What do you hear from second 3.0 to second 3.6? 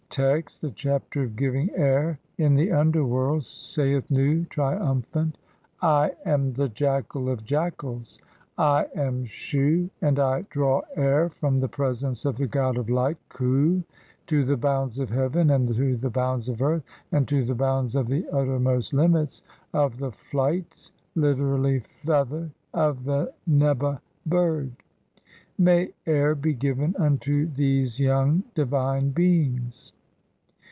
world.